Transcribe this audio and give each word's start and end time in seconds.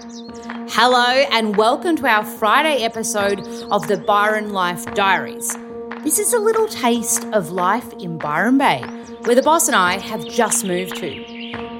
Hello, 0.00 1.24
and 1.32 1.56
welcome 1.56 1.96
to 1.96 2.06
our 2.06 2.24
Friday 2.24 2.84
episode 2.84 3.40
of 3.72 3.88
the 3.88 3.96
Byron 4.06 4.52
Life 4.52 4.84
Diaries. 4.94 5.56
This 6.04 6.20
is 6.20 6.32
a 6.32 6.38
little 6.38 6.68
taste 6.68 7.24
of 7.32 7.50
life 7.50 7.92
in 7.94 8.16
Byron 8.16 8.58
Bay, 8.58 8.80
where 9.24 9.34
the 9.34 9.42
boss 9.42 9.66
and 9.66 9.74
I 9.74 9.98
have 9.98 10.24
just 10.28 10.64
moved 10.64 10.96
to. 10.98 11.08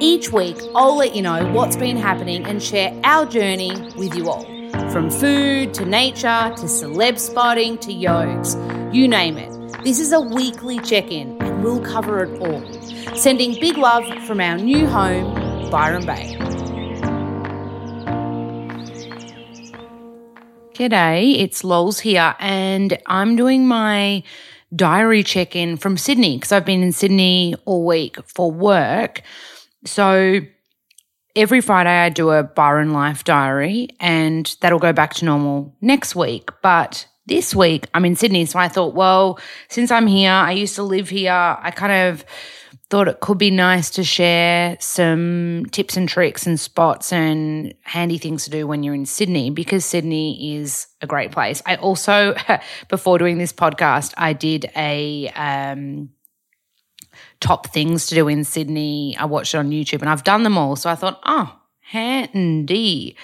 Each 0.00 0.32
week, 0.32 0.56
I'll 0.74 0.96
let 0.96 1.14
you 1.14 1.22
know 1.22 1.52
what's 1.52 1.76
been 1.76 1.96
happening 1.96 2.44
and 2.44 2.60
share 2.60 2.92
our 3.04 3.24
journey 3.24 3.70
with 3.96 4.16
you 4.16 4.28
all. 4.28 4.44
From 4.90 5.10
food 5.10 5.72
to 5.74 5.84
nature 5.84 6.52
to 6.56 6.66
celeb 6.66 7.20
spotting 7.20 7.78
to 7.78 7.92
yogs, 7.92 8.56
you 8.92 9.06
name 9.06 9.38
it. 9.38 9.84
This 9.84 10.00
is 10.00 10.10
a 10.10 10.20
weekly 10.20 10.80
check 10.80 11.12
in, 11.12 11.40
and 11.40 11.62
we'll 11.62 11.84
cover 11.84 12.24
it 12.24 12.40
all. 12.40 13.14
Sending 13.14 13.60
big 13.60 13.76
love 13.76 14.04
from 14.24 14.40
our 14.40 14.58
new 14.58 14.88
home, 14.88 15.70
Byron 15.70 16.04
Bay. 16.04 16.57
G'day, 20.78 21.40
it's 21.40 21.64
Lols 21.64 21.98
here, 21.98 22.36
and 22.38 22.96
I'm 23.06 23.34
doing 23.34 23.66
my 23.66 24.22
diary 24.76 25.24
check 25.24 25.56
in 25.56 25.76
from 25.76 25.96
Sydney 25.96 26.36
because 26.36 26.52
I've 26.52 26.64
been 26.64 26.84
in 26.84 26.92
Sydney 26.92 27.56
all 27.64 27.84
week 27.84 28.16
for 28.28 28.52
work. 28.52 29.22
So 29.84 30.38
every 31.34 31.60
Friday 31.62 31.90
I 31.90 32.10
do 32.10 32.30
a 32.30 32.44
Byron 32.44 32.92
Life 32.92 33.24
diary, 33.24 33.88
and 33.98 34.56
that'll 34.60 34.78
go 34.78 34.92
back 34.92 35.14
to 35.14 35.24
normal 35.24 35.74
next 35.80 36.14
week. 36.14 36.50
But 36.62 37.08
this 37.26 37.56
week 37.56 37.88
I'm 37.92 38.04
in 38.04 38.14
Sydney, 38.14 38.46
so 38.46 38.60
I 38.60 38.68
thought, 38.68 38.94
well, 38.94 39.40
since 39.68 39.90
I'm 39.90 40.06
here, 40.06 40.30
I 40.30 40.52
used 40.52 40.76
to 40.76 40.84
live 40.84 41.08
here, 41.08 41.32
I 41.32 41.72
kind 41.72 42.08
of 42.08 42.24
thought 42.90 43.08
it 43.08 43.20
could 43.20 43.36
be 43.36 43.50
nice 43.50 43.90
to 43.90 44.04
share 44.04 44.76
some 44.80 45.66
tips 45.72 45.96
and 45.96 46.08
tricks 46.08 46.46
and 46.46 46.58
spots 46.58 47.12
and 47.12 47.74
handy 47.82 48.16
things 48.16 48.44
to 48.44 48.50
do 48.50 48.66
when 48.66 48.82
you're 48.82 48.94
in 48.94 49.04
Sydney 49.04 49.50
because 49.50 49.84
Sydney 49.84 50.56
is 50.56 50.86
a 51.02 51.06
great 51.06 51.30
place. 51.30 51.62
I 51.66 51.76
also, 51.76 52.34
before 52.88 53.18
doing 53.18 53.36
this 53.36 53.52
podcast, 53.52 54.14
I 54.16 54.32
did 54.32 54.70
a 54.74 55.28
um, 55.36 56.10
top 57.40 57.68
things 57.68 58.06
to 58.06 58.14
do 58.14 58.26
in 58.26 58.44
Sydney. 58.44 59.16
I 59.18 59.26
watched 59.26 59.54
it 59.54 59.58
on 59.58 59.70
YouTube 59.70 60.00
and 60.00 60.08
I've 60.08 60.24
done 60.24 60.42
them 60.42 60.56
all. 60.56 60.74
So 60.74 60.88
I 60.88 60.94
thought, 60.94 61.20
oh, 61.24 61.54
handy. 61.80 63.16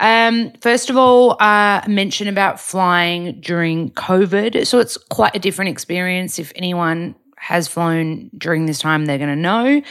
Um, 0.00 0.52
first 0.60 0.90
of 0.90 0.98
all, 0.98 1.40
uh, 1.40 1.80
mention 1.86 2.28
about 2.28 2.60
flying 2.60 3.40
during 3.40 3.90
COVID. 3.92 4.66
So 4.66 4.80
it's 4.80 4.98
quite 4.98 5.34
a 5.34 5.38
different 5.38 5.70
experience. 5.70 6.38
If 6.38 6.52
anyone 6.56 7.14
has 7.42 7.66
flown 7.66 8.30
during 8.38 8.66
this 8.66 8.78
time, 8.78 9.04
they're 9.04 9.18
going 9.18 9.28
to 9.28 9.34
know. 9.34 9.82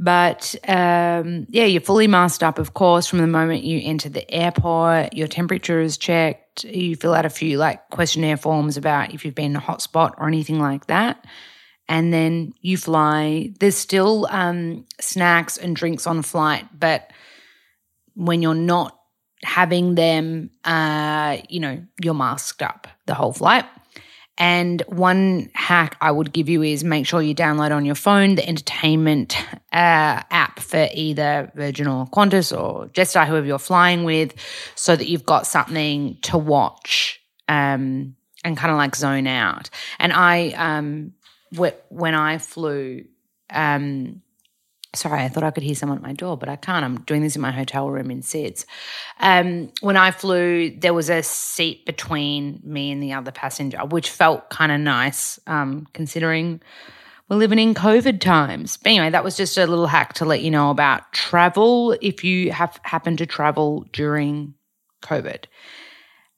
But 0.00 0.56
um, 0.66 1.46
yeah, 1.48 1.64
you're 1.64 1.80
fully 1.80 2.08
masked 2.08 2.42
up, 2.42 2.58
of 2.58 2.74
course, 2.74 3.06
from 3.06 3.20
the 3.20 3.28
moment 3.28 3.62
you 3.62 3.80
enter 3.84 4.08
the 4.08 4.28
airport. 4.28 5.14
Your 5.14 5.28
temperature 5.28 5.80
is 5.80 5.96
checked. 5.96 6.64
You 6.64 6.96
fill 6.96 7.14
out 7.14 7.24
a 7.24 7.30
few 7.30 7.56
like 7.56 7.88
questionnaire 7.90 8.36
forms 8.36 8.76
about 8.76 9.14
if 9.14 9.24
you've 9.24 9.36
been 9.36 9.52
in 9.52 9.56
a 9.56 9.60
hotspot 9.60 10.14
or 10.18 10.26
anything 10.26 10.58
like 10.58 10.88
that. 10.88 11.24
And 11.88 12.12
then 12.12 12.52
you 12.62 12.76
fly. 12.76 13.52
There's 13.60 13.76
still 13.76 14.26
um, 14.30 14.84
snacks 15.00 15.56
and 15.56 15.76
drinks 15.76 16.04
on 16.04 16.22
flight, 16.22 16.66
but 16.76 17.12
when 18.14 18.42
you're 18.42 18.54
not 18.54 18.98
having 19.44 19.94
them, 19.94 20.50
uh, 20.64 21.38
you 21.48 21.60
know, 21.60 21.80
you're 22.02 22.12
masked 22.12 22.60
up 22.60 22.88
the 23.06 23.14
whole 23.14 23.32
flight. 23.32 23.64
And 24.38 24.82
one 24.86 25.50
hack 25.54 25.96
I 26.00 26.12
would 26.12 26.32
give 26.32 26.48
you 26.48 26.62
is 26.62 26.84
make 26.84 27.06
sure 27.06 27.20
you 27.20 27.34
download 27.34 27.72
on 27.72 27.84
your 27.84 27.96
phone 27.96 28.36
the 28.36 28.48
entertainment 28.48 29.36
uh, 29.72 30.22
app 30.30 30.60
for 30.60 30.88
either 30.94 31.50
Virgin 31.56 31.88
or 31.88 32.06
Qantas 32.06 32.56
or 32.56 32.86
Jetstar, 32.86 33.26
whoever 33.26 33.46
you're 33.46 33.58
flying 33.58 34.04
with, 34.04 34.34
so 34.76 34.94
that 34.94 35.08
you've 35.08 35.26
got 35.26 35.46
something 35.46 36.18
to 36.22 36.38
watch 36.38 37.20
um, 37.48 38.14
and 38.44 38.56
kind 38.56 38.70
of 38.70 38.76
like 38.76 38.94
zone 38.94 39.26
out. 39.26 39.70
And 39.98 40.12
I, 40.12 40.50
um, 40.50 41.14
when 41.88 42.14
I 42.14 42.38
flew, 42.38 43.06
um, 43.50 44.22
Sorry, 44.94 45.22
I 45.22 45.28
thought 45.28 45.42
I 45.42 45.50
could 45.50 45.62
hear 45.62 45.74
someone 45.74 45.98
at 45.98 46.02
my 46.02 46.14
door, 46.14 46.38
but 46.38 46.48
I 46.48 46.56
can't. 46.56 46.82
I'm 46.84 47.02
doing 47.02 47.22
this 47.22 47.36
in 47.36 47.42
my 47.42 47.50
hotel 47.50 47.90
room 47.90 48.10
in 48.10 48.22
SIDS. 48.22 48.64
Um, 49.20 49.70
when 49.82 49.98
I 49.98 50.10
flew, 50.10 50.70
there 50.70 50.94
was 50.94 51.10
a 51.10 51.22
seat 51.22 51.84
between 51.84 52.60
me 52.64 52.90
and 52.90 53.02
the 53.02 53.12
other 53.12 53.30
passenger, 53.30 53.78
which 53.80 54.08
felt 54.08 54.48
kind 54.48 54.72
of 54.72 54.80
nice, 54.80 55.38
um, 55.46 55.86
considering 55.92 56.62
we're 57.28 57.36
living 57.36 57.58
in 57.58 57.74
COVID 57.74 58.20
times. 58.20 58.78
But 58.78 58.90
anyway, 58.90 59.10
that 59.10 59.24
was 59.24 59.36
just 59.36 59.58
a 59.58 59.66
little 59.66 59.88
hack 59.88 60.14
to 60.14 60.24
let 60.24 60.40
you 60.40 60.50
know 60.50 60.70
about 60.70 61.12
travel 61.12 61.94
if 62.00 62.24
you 62.24 62.50
have 62.52 62.80
happened 62.82 63.18
to 63.18 63.26
travel 63.26 63.84
during 63.92 64.54
COVID. 65.02 65.44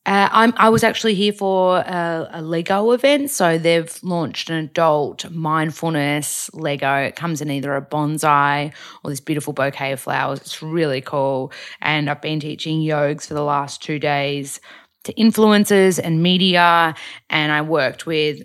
Uh, 0.07 0.51
i 0.57 0.69
was 0.71 0.83
actually 0.83 1.15
here 1.15 1.33
for 1.33 1.79
a, 1.81 2.29
a, 2.33 2.43
Lego 2.43 2.93
event. 2.93 3.31
So 3.31 3.59
they've 3.59 4.03
launched 4.03 4.49
an 4.49 4.57
adult 4.57 5.31
mindfulness 5.31 6.49
Lego. 6.55 6.95
It 6.97 7.17
comes 7.17 7.43
in 7.43 7.51
either 7.51 7.77
a 7.77 7.83
bonsai 7.83 8.73
or 9.05 9.11
this 9.11 9.21
beautiful 9.21 9.53
bouquet 9.53 9.93
of 9.93 10.01
flowers. 10.01 10.41
It's 10.41 10.63
really 10.63 11.03
cool. 11.03 11.53
And 11.83 12.09
I've 12.09 12.23
been 12.23 12.41
teaching 12.41 12.81
yogs 12.81 13.27
for 13.27 13.35
the 13.35 13.43
last 13.43 13.83
two 13.83 13.99
days 13.99 14.59
to 15.05 15.13
influencers 15.15 16.01
and 16.03 16.23
media. 16.23 16.95
And 17.29 17.53
I 17.53 17.61
worked 17.61 18.07
with 18.07 18.43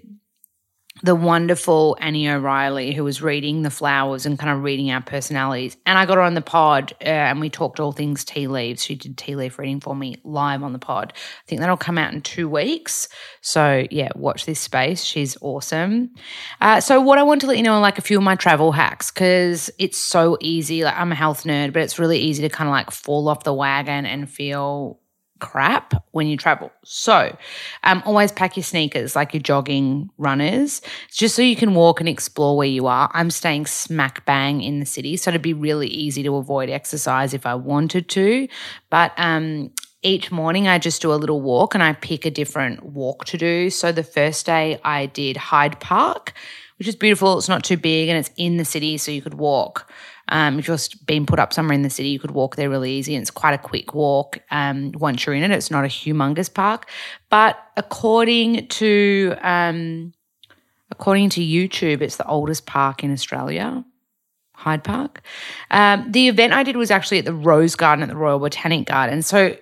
the 1.05 1.13
wonderful 1.13 1.95
Annie 2.01 2.27
O'Reilly, 2.27 2.91
who 2.91 3.03
was 3.03 3.21
reading 3.21 3.61
the 3.61 3.69
flowers 3.69 4.25
and 4.25 4.39
kind 4.39 4.51
of 4.51 4.63
reading 4.63 4.89
our 4.89 5.01
personalities. 5.01 5.77
And 5.85 5.99
I 5.99 6.05
got 6.07 6.15
her 6.15 6.23
on 6.23 6.33
the 6.33 6.41
pod 6.41 6.93
uh, 6.99 7.05
and 7.05 7.39
we 7.39 7.51
talked 7.51 7.79
all 7.79 7.91
things 7.91 8.25
tea 8.25 8.47
leaves. 8.47 8.83
She 8.83 8.95
did 8.95 9.15
tea 9.15 9.35
leaf 9.35 9.59
reading 9.59 9.79
for 9.79 9.95
me 9.95 10.15
live 10.23 10.63
on 10.63 10.73
the 10.73 10.79
pod. 10.79 11.13
I 11.15 11.45
think 11.47 11.61
that'll 11.61 11.77
come 11.77 11.99
out 11.99 12.11
in 12.11 12.21
two 12.21 12.49
weeks. 12.49 13.07
So, 13.41 13.85
yeah, 13.91 14.09
watch 14.15 14.47
this 14.47 14.59
space. 14.59 15.03
She's 15.03 15.37
awesome. 15.41 16.09
Uh, 16.59 16.81
so, 16.81 16.99
what 16.99 17.19
I 17.19 17.23
want 17.23 17.41
to 17.41 17.47
let 17.47 17.57
you 17.57 17.63
know 17.63 17.79
like 17.79 17.99
a 17.99 18.01
few 18.01 18.17
of 18.17 18.23
my 18.23 18.35
travel 18.35 18.71
hacks 18.71 19.11
because 19.11 19.69
it's 19.77 19.99
so 19.99 20.39
easy. 20.41 20.83
Like, 20.83 20.97
I'm 20.97 21.11
a 21.11 21.15
health 21.15 21.43
nerd, 21.43 21.71
but 21.71 21.83
it's 21.83 21.99
really 21.99 22.17
easy 22.17 22.41
to 22.41 22.49
kind 22.49 22.67
of 22.67 22.71
like 22.71 22.89
fall 22.89 23.29
off 23.29 23.43
the 23.43 23.53
wagon 23.53 24.07
and 24.07 24.27
feel 24.27 24.99
crap 25.45 25.93
when 26.11 26.25
you 26.25 26.37
travel. 26.37 26.71
So, 26.83 27.37
um, 27.83 28.01
always 28.03 28.31
pack 28.31 28.57
your 28.57 28.63
sneakers 28.63 29.15
like 29.15 29.31
your 29.31 29.43
jogging 29.43 30.09
runners, 30.17 30.81
just 31.11 31.35
so 31.35 31.43
you 31.43 31.55
can 31.55 31.75
walk 31.75 31.99
and 31.99 32.09
explore 32.09 32.57
where 32.57 32.67
you 32.67 32.87
are. 32.87 33.11
I'm 33.13 33.29
staying 33.29 33.67
smack 33.67 34.25
bang 34.25 34.61
in 34.61 34.79
the 34.79 34.87
city, 34.87 35.17
so 35.17 35.29
it'd 35.29 35.43
be 35.43 35.53
really 35.53 35.87
easy 35.87 36.23
to 36.23 36.35
avoid 36.35 36.69
exercise 36.69 37.35
if 37.35 37.45
I 37.45 37.53
wanted 37.53 38.09
to. 38.09 38.47
But 38.89 39.13
um, 39.17 39.71
each 40.01 40.31
morning 40.31 40.67
I 40.67 40.79
just 40.79 40.99
do 41.01 41.13
a 41.13 41.15
little 41.15 41.41
walk 41.41 41.75
and 41.75 41.83
I 41.83 41.93
pick 41.93 42.25
a 42.25 42.31
different 42.31 42.83
walk 42.83 43.25
to 43.25 43.37
do. 43.37 43.69
So 43.69 43.91
the 43.91 44.03
first 44.03 44.47
day 44.47 44.79
I 44.83 45.05
did 45.05 45.37
Hyde 45.37 45.79
Park, 45.79 46.33
which 46.79 46.87
is 46.87 46.95
beautiful. 46.95 47.37
It's 47.37 47.47
not 47.47 47.63
too 47.63 47.77
big 47.77 48.09
and 48.09 48.17
it's 48.17 48.31
in 48.35 48.57
the 48.57 48.65
city, 48.65 48.97
so 48.97 49.11
you 49.11 49.21
could 49.21 49.35
walk 49.35 49.91
um, 50.29 50.59
you're 50.59 50.77
being 51.05 51.25
put 51.25 51.39
up 51.39 51.53
somewhere 51.53 51.75
in 51.75 51.83
the 51.83 51.89
city, 51.89 52.09
you 52.09 52.19
could 52.19 52.31
walk 52.31 52.55
there 52.55 52.69
really 52.69 52.91
easy. 52.91 53.15
And 53.15 53.21
it's 53.21 53.31
quite 53.31 53.53
a 53.53 53.57
quick 53.57 53.93
walk 53.93 54.39
um, 54.51 54.91
once 54.93 55.25
you're 55.25 55.35
in 55.35 55.43
it. 55.43 55.51
It's 55.51 55.71
not 55.71 55.85
a 55.85 55.87
humongous 55.87 56.51
park. 56.51 56.89
But 57.29 57.57
according 57.77 58.67
to 58.67 59.35
um, 59.41 60.13
according 60.91 61.29
to 61.31 61.41
YouTube, 61.41 62.01
it's 62.01 62.17
the 62.17 62.27
oldest 62.27 62.65
park 62.65 63.03
in 63.03 63.11
Australia. 63.11 63.85
Hyde 64.57 64.85
Park. 64.85 65.21
Um, 65.69 66.09
the 66.11 66.29
event 66.29 66.53
I 66.53 66.63
did 66.63 66.77
was 66.77 66.89
actually 66.89 67.19
at 67.19 67.25
the 67.25 67.33
Rose 67.33 67.75
Garden 67.75 68.03
at 68.03 68.09
the 68.09 68.15
Royal 68.15 68.39
Botanic 68.39 68.87
Garden. 68.87 69.21
So, 69.21 69.57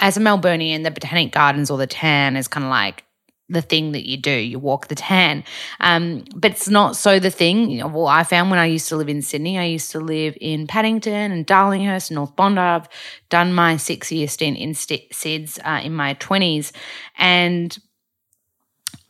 as 0.00 0.16
a 0.16 0.20
Melburnian, 0.20 0.82
the 0.82 0.90
Botanic 0.90 1.30
Gardens 1.30 1.70
or 1.70 1.78
the 1.78 1.86
Tan 1.86 2.36
is 2.36 2.48
kind 2.48 2.64
of 2.64 2.70
like 2.70 3.04
the 3.52 3.62
thing 3.62 3.92
that 3.92 4.08
you 4.08 4.16
do. 4.16 4.32
You 4.32 4.58
walk 4.58 4.88
the 4.88 4.94
tan. 4.94 5.44
Um, 5.80 6.24
but 6.34 6.52
it's 6.52 6.68
not 6.68 6.96
so 6.96 7.18
the 7.18 7.30
thing. 7.30 7.70
You 7.70 7.80
know, 7.80 7.88
well, 7.88 8.06
I 8.06 8.24
found 8.24 8.50
when 8.50 8.58
I 8.58 8.66
used 8.66 8.88
to 8.88 8.96
live 8.96 9.08
in 9.08 9.22
Sydney, 9.22 9.58
I 9.58 9.64
used 9.64 9.90
to 9.92 10.00
live 10.00 10.36
in 10.40 10.66
Paddington 10.66 11.32
and 11.32 11.46
Darlinghurst 11.46 12.10
North 12.10 12.34
Bondi. 12.36 12.60
I've 12.60 12.88
done 13.28 13.52
my 13.52 13.76
six 13.76 14.10
year 14.10 14.28
stint 14.28 14.58
in 14.58 14.74
st- 14.74 15.10
SIDS 15.12 15.58
uh, 15.64 15.80
in 15.84 15.94
my 15.94 16.14
20s. 16.14 16.72
And 17.16 17.76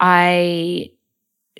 I 0.00 0.90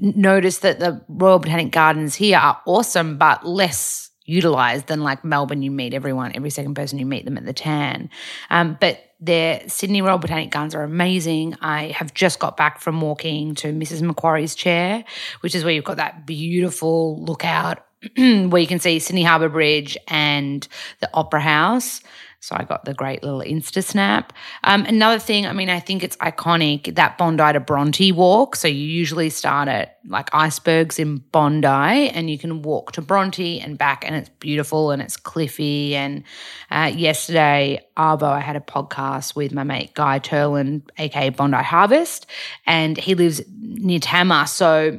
noticed 0.00 0.62
that 0.62 0.80
the 0.80 1.04
Royal 1.08 1.38
Botanic 1.38 1.72
Gardens 1.72 2.14
here 2.14 2.38
are 2.38 2.60
awesome, 2.66 3.18
but 3.18 3.46
less 3.46 4.11
utilized 4.24 4.86
than 4.86 5.02
like 5.02 5.24
Melbourne. 5.24 5.62
You 5.62 5.70
meet 5.70 5.94
everyone, 5.94 6.32
every 6.34 6.50
second 6.50 6.74
person 6.74 6.98
you 6.98 7.06
meet 7.06 7.24
them 7.24 7.36
at 7.36 7.44
the 7.44 7.52
tan. 7.52 8.10
Um, 8.50 8.76
but 8.80 9.00
their 9.20 9.68
Sydney 9.68 10.02
Royal 10.02 10.18
Botanic 10.18 10.50
Gardens 10.50 10.74
are 10.74 10.82
amazing. 10.82 11.56
I 11.60 11.88
have 11.96 12.12
just 12.12 12.38
got 12.38 12.56
back 12.56 12.80
from 12.80 13.00
walking 13.00 13.54
to 13.56 13.72
Mrs. 13.72 14.02
Macquarie's 14.02 14.54
chair, 14.54 15.04
which 15.40 15.54
is 15.54 15.64
where 15.64 15.72
you've 15.72 15.84
got 15.84 15.98
that 15.98 16.26
beautiful 16.26 17.22
lookout 17.22 17.84
where 18.16 18.60
you 18.60 18.66
can 18.66 18.78
see 18.78 18.98
Sydney 18.98 19.22
Harbour 19.22 19.48
Bridge 19.48 19.96
and 20.08 20.66
the 21.00 21.10
Opera 21.14 21.40
House. 21.40 22.00
So 22.42 22.56
I 22.58 22.64
got 22.64 22.84
the 22.84 22.92
great 22.92 23.22
little 23.22 23.40
Insta 23.40 23.84
snap. 23.84 24.32
Um, 24.64 24.84
another 24.86 25.20
thing, 25.20 25.46
I 25.46 25.52
mean, 25.52 25.70
I 25.70 25.78
think 25.78 26.02
it's 26.02 26.16
iconic 26.16 26.96
that 26.96 27.16
Bondi 27.16 27.52
to 27.52 27.60
Bronte 27.60 28.10
walk. 28.10 28.56
So 28.56 28.66
you 28.66 28.84
usually 28.84 29.30
start 29.30 29.68
at 29.68 30.00
like 30.08 30.28
icebergs 30.32 30.98
in 30.98 31.18
Bondi 31.18 31.68
and 31.68 32.28
you 32.28 32.38
can 32.38 32.62
walk 32.62 32.90
to 32.92 33.00
Bronte 33.00 33.60
and 33.60 33.78
back, 33.78 34.04
and 34.04 34.16
it's 34.16 34.28
beautiful 34.40 34.90
and 34.90 35.00
it's 35.00 35.16
cliffy. 35.16 35.94
And 35.94 36.24
uh, 36.68 36.90
yesterday, 36.92 37.86
Arvo, 37.96 38.24
I 38.24 38.40
had 38.40 38.56
a 38.56 38.60
podcast 38.60 39.36
with 39.36 39.52
my 39.52 39.62
mate 39.62 39.94
Guy 39.94 40.18
Turland, 40.18 40.82
aka 40.98 41.28
Bondi 41.28 41.58
Harvest, 41.58 42.26
and 42.66 42.96
he 42.96 43.14
lives 43.14 43.40
near 43.60 44.00
Tama. 44.00 44.48
So 44.48 44.98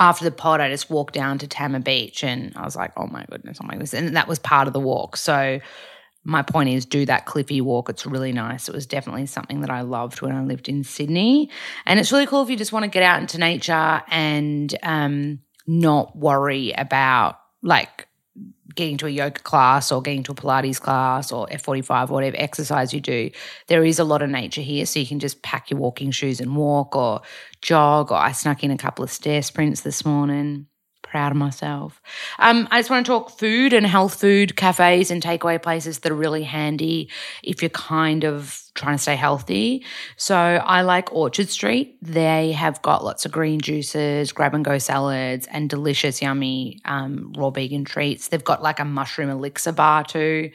after 0.00 0.24
the 0.24 0.32
pod, 0.32 0.60
I 0.60 0.70
just 0.70 0.90
walked 0.90 1.12
down 1.12 1.38
to 1.38 1.46
Tama 1.46 1.80
Beach 1.80 2.24
and 2.24 2.52
I 2.56 2.64
was 2.64 2.74
like, 2.74 2.92
oh 2.96 3.06
my 3.06 3.26
goodness, 3.30 3.58
oh 3.62 3.66
my 3.66 3.74
goodness. 3.74 3.92
And 3.92 4.16
that 4.16 4.26
was 4.26 4.38
part 4.38 4.66
of 4.66 4.72
the 4.72 4.80
walk. 4.80 5.18
So 5.18 5.60
my 6.24 6.42
point 6.42 6.70
is 6.70 6.86
do 6.86 7.04
that 7.04 7.26
cliffy 7.26 7.60
walk. 7.60 7.90
It's 7.90 8.06
really 8.06 8.32
nice. 8.32 8.68
It 8.68 8.74
was 8.74 8.86
definitely 8.86 9.26
something 9.26 9.60
that 9.60 9.70
I 9.70 9.82
loved 9.82 10.22
when 10.22 10.32
I 10.32 10.42
lived 10.42 10.70
in 10.70 10.84
Sydney. 10.84 11.50
And 11.84 12.00
it's 12.00 12.12
really 12.12 12.26
cool 12.26 12.42
if 12.42 12.48
you 12.48 12.56
just 12.56 12.72
want 12.72 12.84
to 12.84 12.90
get 12.90 13.02
out 13.02 13.20
into 13.20 13.38
nature 13.38 14.02
and 14.08 14.74
um, 14.82 15.40
not 15.66 16.16
worry 16.16 16.72
about 16.72 17.38
like 17.62 18.08
getting 18.74 18.96
to 18.98 19.06
a 19.06 19.10
yoga 19.10 19.40
class 19.40 19.92
or 19.92 20.00
getting 20.00 20.22
to 20.24 20.32
a 20.32 20.34
Pilates 20.34 20.80
class 20.80 21.32
or 21.32 21.46
F45 21.48 22.10
or 22.10 22.14
whatever 22.14 22.36
exercise 22.38 22.94
you 22.94 23.00
do. 23.00 23.30
There 23.66 23.84
is 23.84 23.98
a 23.98 24.04
lot 24.04 24.22
of 24.22 24.30
nature 24.30 24.62
here. 24.62 24.86
So 24.86 25.00
you 25.00 25.06
can 25.06 25.18
just 25.18 25.42
pack 25.42 25.70
your 25.70 25.80
walking 25.80 26.10
shoes 26.10 26.40
and 26.40 26.56
walk 26.56 26.96
or 26.96 27.20
jog. 27.60 28.10
Or 28.10 28.16
I 28.16 28.32
snuck 28.32 28.64
in 28.64 28.70
a 28.70 28.78
couple 28.78 29.04
of 29.04 29.10
stair 29.10 29.42
sprints 29.42 29.82
this 29.82 30.04
morning 30.04 30.66
proud 31.10 31.32
of 31.32 31.36
myself. 31.36 32.00
Um, 32.38 32.68
I 32.70 32.78
just 32.78 32.88
want 32.88 33.04
to 33.04 33.10
talk 33.10 33.36
food 33.36 33.72
and 33.72 33.84
health 33.84 34.20
food 34.20 34.54
cafes 34.54 35.10
and 35.10 35.20
takeaway 35.20 35.60
places 35.60 35.98
that 35.98 36.12
are 36.12 36.14
really 36.14 36.44
handy 36.44 37.10
if 37.42 37.62
you're 37.62 37.68
kind 37.70 38.24
of 38.24 38.62
trying 38.76 38.94
to 38.94 39.02
stay 39.02 39.16
healthy. 39.16 39.84
So 40.16 40.36
I 40.36 40.82
like 40.82 41.12
Orchard 41.12 41.48
Street. 41.48 41.98
They 42.00 42.52
have 42.52 42.80
got 42.82 43.02
lots 43.02 43.26
of 43.26 43.32
green 43.32 43.60
juices, 43.60 44.30
grab 44.30 44.54
and 44.54 44.64
go 44.64 44.78
salads, 44.78 45.48
and 45.48 45.68
delicious, 45.68 46.22
yummy 46.22 46.78
um, 46.84 47.32
raw 47.36 47.50
vegan 47.50 47.84
treats. 47.84 48.28
They've 48.28 48.44
got 48.44 48.62
like 48.62 48.78
a 48.78 48.84
mushroom 48.84 49.30
elixir 49.30 49.72
bar 49.72 50.04
too. 50.04 50.52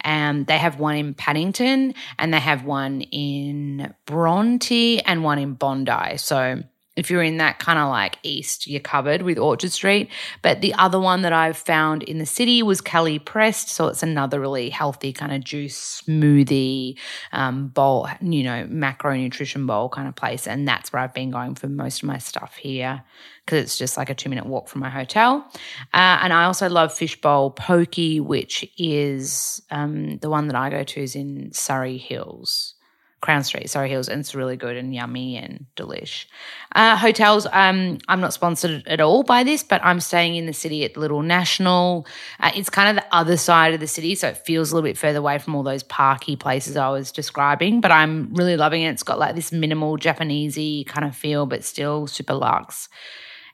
And 0.00 0.46
they 0.46 0.56
have 0.56 0.80
one 0.80 0.96
in 0.96 1.12
Paddington 1.12 1.92
and 2.18 2.32
they 2.32 2.40
have 2.40 2.64
one 2.64 3.02
in 3.02 3.94
Bronte 4.06 5.00
and 5.00 5.22
one 5.22 5.38
in 5.38 5.52
Bondi. 5.52 6.16
So 6.16 6.62
if 6.98 7.12
you're 7.12 7.22
in 7.22 7.36
that 7.36 7.60
kind 7.60 7.78
of 7.78 7.88
like 7.88 8.18
east, 8.24 8.66
you're 8.66 8.80
covered 8.80 9.22
with 9.22 9.38
Orchard 9.38 9.70
Street. 9.70 10.10
But 10.42 10.62
the 10.62 10.74
other 10.74 10.98
one 10.98 11.22
that 11.22 11.32
I've 11.32 11.56
found 11.56 12.02
in 12.02 12.18
the 12.18 12.26
city 12.26 12.60
was 12.60 12.80
Cali 12.80 13.20
Pressed. 13.20 13.68
So 13.68 13.86
it's 13.86 14.02
another 14.02 14.40
really 14.40 14.68
healthy 14.68 15.12
kind 15.12 15.32
of 15.32 15.44
juice 15.44 16.02
smoothie 16.02 16.98
um, 17.30 17.68
bowl, 17.68 18.08
you 18.20 18.42
know, 18.42 18.66
macro 18.68 19.16
nutrition 19.16 19.64
bowl 19.64 19.88
kind 19.88 20.08
of 20.08 20.16
place. 20.16 20.48
And 20.48 20.66
that's 20.66 20.92
where 20.92 21.00
I've 21.00 21.14
been 21.14 21.30
going 21.30 21.54
for 21.54 21.68
most 21.68 22.02
of 22.02 22.08
my 22.08 22.18
stuff 22.18 22.56
here 22.56 23.04
because 23.46 23.62
it's 23.62 23.78
just 23.78 23.96
like 23.96 24.10
a 24.10 24.14
two 24.14 24.28
minute 24.28 24.46
walk 24.46 24.66
from 24.66 24.80
my 24.80 24.90
hotel. 24.90 25.48
Uh, 25.94 26.18
and 26.20 26.32
I 26.32 26.44
also 26.44 26.68
love 26.68 26.92
Fishbowl 26.92 27.52
Pokey, 27.52 28.18
which 28.18 28.68
is 28.76 29.62
um, 29.70 30.18
the 30.18 30.30
one 30.30 30.48
that 30.48 30.56
I 30.56 30.68
go 30.68 30.82
to 30.82 31.00
is 31.00 31.14
in 31.14 31.52
Surry 31.52 31.96
Hills. 31.96 32.74
Crown 33.20 33.42
Street, 33.42 33.68
Surry 33.68 33.88
Hills, 33.88 34.08
and 34.08 34.20
it's 34.20 34.34
really 34.34 34.56
good 34.56 34.76
and 34.76 34.94
yummy 34.94 35.36
and 35.36 35.66
delish. 35.76 36.26
Uh, 36.74 36.96
hotels, 36.96 37.46
um, 37.52 37.98
I'm 38.06 38.20
not 38.20 38.32
sponsored 38.32 38.86
at 38.86 39.00
all 39.00 39.24
by 39.24 39.42
this, 39.42 39.64
but 39.64 39.80
I'm 39.84 39.98
staying 39.98 40.36
in 40.36 40.46
the 40.46 40.52
city 40.52 40.84
at 40.84 40.96
Little 40.96 41.22
National. 41.22 42.06
Uh, 42.38 42.52
it's 42.54 42.70
kind 42.70 42.96
of 42.96 43.04
the 43.04 43.14
other 43.14 43.36
side 43.36 43.74
of 43.74 43.80
the 43.80 43.88
city, 43.88 44.14
so 44.14 44.28
it 44.28 44.38
feels 44.38 44.70
a 44.70 44.74
little 44.76 44.88
bit 44.88 44.96
further 44.96 45.18
away 45.18 45.38
from 45.38 45.56
all 45.56 45.64
those 45.64 45.82
parky 45.82 46.36
places 46.36 46.76
I 46.76 46.90
was 46.90 47.10
describing, 47.10 47.80
but 47.80 47.90
I'm 47.90 48.32
really 48.34 48.56
loving 48.56 48.82
it. 48.82 48.90
It's 48.90 49.02
got 49.02 49.18
like 49.18 49.34
this 49.34 49.50
minimal 49.50 49.98
Japanesey 49.98 50.86
kind 50.86 51.04
of 51.04 51.16
feel, 51.16 51.44
but 51.44 51.64
still 51.64 52.06
super 52.06 52.34
luxe. 52.34 52.88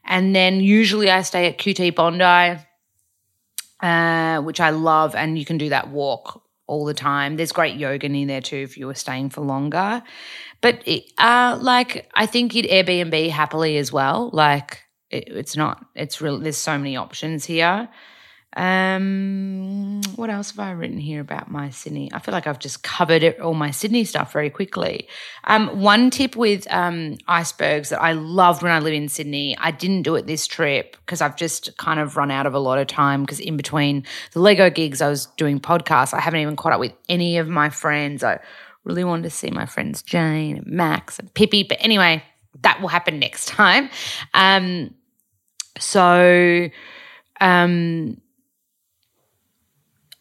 And 0.05 0.37
then 0.37 0.61
usually 0.61 1.11
I 1.11 1.23
stay 1.23 1.47
at 1.49 1.57
QT 1.57 1.95
Bondi, 1.95 2.61
uh, 3.81 4.43
which 4.43 4.61
I 4.61 4.71
love, 4.71 5.15
and 5.15 5.39
you 5.39 5.47
can 5.47 5.57
do 5.57 5.71
that 5.71 5.89
walk 5.89 6.44
all 6.67 6.85
the 6.85 6.95
time. 6.95 7.37
There's 7.37 7.53
great 7.53 7.77
yoga 7.77 8.07
in 8.07 8.27
there 8.27 8.41
too 8.41 8.57
if 8.57 8.77
you 8.77 8.87
were 8.87 8.95
staying 8.95 9.31
for 9.31 9.41
longer. 9.41 10.03
But 10.61 10.83
it, 10.87 11.05
uh, 11.19 11.59
like 11.61 12.11
I 12.15 12.27
think 12.27 12.55
you'd 12.55 12.67
Airbnb 12.67 13.31
happily 13.31 13.77
as 13.77 13.93
well. 13.93 14.31
Like 14.33 14.83
it, 15.11 15.25
it's 15.29 15.57
not. 15.57 15.85
It's 15.95 16.21
real. 16.21 16.39
There's 16.39 16.57
so 16.57 16.79
many 16.79 16.97
options 16.97 17.45
here. 17.45 17.89
Um, 18.57 20.01
what 20.15 20.31
else 20.31 20.51
have 20.51 20.61
I 20.61 20.71
written 20.71 20.99
here 20.99 21.21
about 21.21 21.51
my 21.51 21.71
Sydney? 21.71 22.09
I 22.13 22.21
feel 22.21 22.33
like 22.33 22.47
I've 22.47 22.59
just 22.59 22.83
covered 22.83 23.23
it, 23.23 23.41
all 23.41 23.55
my 23.55 23.71
Sydney 23.73 24.05
stuff 24.05 24.33
very 24.33 24.51
quickly. 24.51 25.09
Um, 25.45 25.81
one 25.81 26.11
tip 26.11 26.37
with 26.37 26.67
um, 26.71 27.17
icebergs 27.27 27.89
that 27.89 28.01
I 28.01 28.13
loved 28.13 28.63
when 28.63 28.71
I 28.71 28.79
lived 28.79 28.95
in 28.95 29.09
Sydney, 29.09 29.57
I 29.59 29.73
didn't 29.73 30.03
do 30.03 30.15
it 30.15 30.27
this 30.27 30.47
trip 30.47 30.97
because 31.05 31.21
I've 31.21 31.37
just 31.37 31.77
kind 31.79 31.99
of 31.99 32.17
run 32.17 32.31
out 32.31 32.47
of 32.47 32.55
a 32.55 32.59
lot 32.61 32.79
of 32.79 32.87
time 32.87 33.23
because 33.23 33.41
in 33.41 33.57
between 33.57 34.05
the 34.33 34.41
Lego 34.41 34.71
gigs, 34.71 35.03
I 35.03 35.09
was 35.09 35.27
doing 35.37 35.59
podcasts. 35.59 36.15
I 36.15 36.21
haven't 36.21 36.41
even 36.41 36.57
caught 36.57 36.73
up 36.73 36.81
with 36.81 36.93
any 37.09 37.39
of 37.39 37.49
my 37.49 37.71
friends. 37.71 38.23
I 38.23 38.39
really 38.85 39.05
wanted 39.05 39.25
to 39.25 39.31
see 39.31 39.51
my 39.51 39.67
friends 39.67 40.03
Jane 40.03 40.59
and 40.59 40.67
Max 40.67 41.19
and 41.19 41.33
Pippi, 41.35 41.65
but 41.65 41.79
anyway, 41.81 42.23
that 42.63 42.81
will 42.81 42.89
happen 42.89 43.19
next 43.19 43.49
time. 43.49 43.91
Um, 44.33 44.95
so, 45.81 46.69
um, 47.41 48.21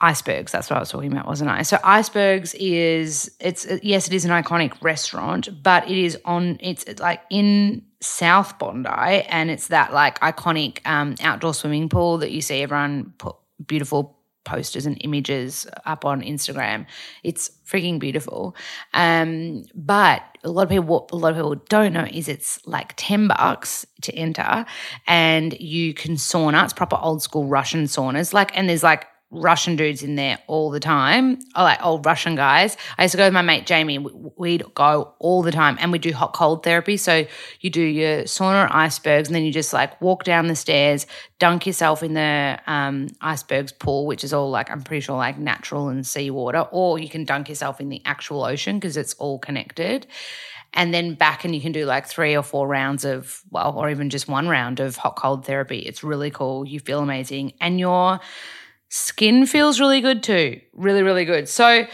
icebergs. 0.03 0.51
That's 0.51 0.69
what 0.69 0.75
i 0.75 0.79
was 0.79 0.89
talking 0.89 1.11
about 1.11 1.25
wasn't 1.25 1.49
i? 1.49 1.61
So 1.61 1.79
icebergs 1.83 2.53
is 2.55 3.31
it's 3.39 3.65
yes 3.81 4.07
it 4.07 4.13
is 4.13 4.25
an 4.25 4.31
iconic 4.31 4.73
restaurant 4.81 5.63
but 5.63 5.89
it 5.89 5.97
is 5.97 6.17
on 6.25 6.57
it's 6.59 6.83
like 6.99 7.21
in 7.29 7.83
south 8.01 8.59
bondi 8.59 8.89
and 8.89 9.49
it's 9.49 9.69
that 9.69 9.93
like 9.93 10.19
iconic 10.19 10.85
um, 10.85 11.15
outdoor 11.21 11.53
swimming 11.53 11.87
pool 11.87 12.17
that 12.17 12.31
you 12.31 12.41
see 12.41 12.61
everyone 12.61 13.13
put 13.17 13.35
beautiful 13.65 14.19
posters 14.43 14.85
and 14.85 14.97
images 14.99 15.65
up 15.85 16.03
on 16.03 16.21
instagram. 16.21 16.85
It's 17.23 17.49
freaking 17.65 17.97
beautiful. 17.97 18.57
Um, 18.93 19.63
but 19.73 20.21
a 20.43 20.49
lot 20.49 20.63
of 20.63 20.69
people 20.69 20.83
what 20.83 21.11
a 21.11 21.15
lot 21.15 21.31
of 21.31 21.37
people 21.37 21.55
don't 21.69 21.93
know 21.93 22.07
is 22.11 22.27
it's 22.27 22.59
like 22.67 22.93
10 22.97 23.29
bucks 23.29 23.85
to 24.01 24.13
enter 24.13 24.65
and 25.07 25.57
you 25.61 25.93
can 25.93 26.15
sauna. 26.15 26.65
It's 26.65 26.73
proper 26.73 26.97
old 27.01 27.21
school 27.21 27.45
russian 27.45 27.85
saunas 27.85 28.33
like 28.33 28.51
and 28.57 28.67
there's 28.67 28.83
like 28.83 29.07
Russian 29.33 29.75
dudes 29.75 30.03
in 30.03 30.15
there 30.15 30.39
all 30.47 30.69
the 30.69 30.79
time, 30.79 31.39
oh, 31.55 31.63
like 31.63 31.83
old 31.83 32.05
Russian 32.05 32.35
guys. 32.35 32.77
I 32.97 33.03
used 33.03 33.13
to 33.13 33.17
go 33.17 33.25
with 33.25 33.33
my 33.33 33.41
mate 33.41 33.65
Jamie. 33.65 33.97
We'd 33.97 34.63
go 34.75 35.13
all 35.19 35.41
the 35.41 35.51
time 35.51 35.77
and 35.79 35.91
we 35.91 35.99
do 35.99 36.13
hot 36.13 36.33
cold 36.33 36.63
therapy. 36.63 36.97
So 36.97 37.25
you 37.59 37.69
do 37.69 37.81
your 37.81 38.23
sauna 38.23 38.73
icebergs 38.73 39.27
and 39.27 39.35
then 39.35 39.43
you 39.43 39.51
just 39.51 39.73
like 39.73 39.99
walk 40.01 40.23
down 40.23 40.47
the 40.47 40.55
stairs, 40.55 41.07
dunk 41.39 41.65
yourself 41.65 42.03
in 42.03 42.13
the 42.13 42.59
um, 42.67 43.07
icebergs 43.21 43.71
pool, 43.71 44.05
which 44.05 44.23
is 44.23 44.33
all 44.33 44.49
like, 44.49 44.69
I'm 44.69 44.83
pretty 44.83 45.01
sure 45.01 45.17
like 45.17 45.37
natural 45.37 45.89
and 45.89 46.05
seawater, 46.05 46.61
or 46.71 46.99
you 46.99 47.09
can 47.09 47.25
dunk 47.25 47.49
yourself 47.49 47.81
in 47.81 47.89
the 47.89 48.01
actual 48.05 48.43
ocean 48.43 48.77
because 48.77 48.97
it's 48.97 49.15
all 49.15 49.39
connected 49.39 50.07
and 50.73 50.93
then 50.93 51.13
back 51.13 51.45
and 51.45 51.53
you 51.53 51.61
can 51.61 51.71
do 51.71 51.85
like 51.85 52.07
three 52.07 52.35
or 52.35 52.43
four 52.43 52.67
rounds 52.67 53.05
of 53.05 53.43
well 53.51 53.73
or 53.77 53.89
even 53.89 54.09
just 54.09 54.27
one 54.27 54.47
round 54.47 54.79
of 54.79 54.95
hot 54.95 55.15
cold 55.15 55.45
therapy 55.45 55.79
it's 55.79 56.03
really 56.03 56.31
cool 56.31 56.65
you 56.67 56.79
feel 56.79 56.99
amazing 56.99 57.53
and 57.61 57.79
you're 57.79 58.19
Skin 58.95 59.47
feels 59.47 59.79
really 59.79 60.01
good 60.01 60.21
too. 60.21 60.61
Really, 60.71 61.01
really 61.01 61.25
good. 61.25 61.49
So, 61.49 61.87